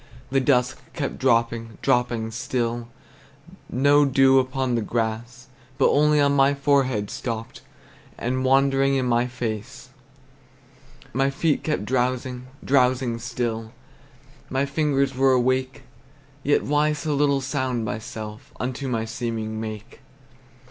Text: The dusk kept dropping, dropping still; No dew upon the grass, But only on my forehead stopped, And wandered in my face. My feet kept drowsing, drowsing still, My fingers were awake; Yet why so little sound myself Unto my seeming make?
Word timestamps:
The 0.31 0.39
dusk 0.39 0.79
kept 0.93 1.19
dropping, 1.19 1.77
dropping 1.83 2.31
still; 2.31 2.87
No 3.69 4.03
dew 4.03 4.39
upon 4.39 4.73
the 4.73 4.81
grass, 4.81 5.45
But 5.77 5.91
only 5.91 6.19
on 6.19 6.35
my 6.35 6.55
forehead 6.55 7.11
stopped, 7.11 7.61
And 8.17 8.43
wandered 8.43 8.81
in 8.85 9.05
my 9.05 9.27
face. 9.27 9.89
My 11.13 11.29
feet 11.29 11.63
kept 11.63 11.85
drowsing, 11.85 12.47
drowsing 12.65 13.19
still, 13.19 13.73
My 14.49 14.65
fingers 14.65 15.13
were 15.15 15.33
awake; 15.33 15.83
Yet 16.41 16.63
why 16.63 16.93
so 16.93 17.13
little 17.13 17.39
sound 17.39 17.85
myself 17.85 18.51
Unto 18.59 18.87
my 18.87 19.05
seeming 19.05 19.59
make? 19.61 19.99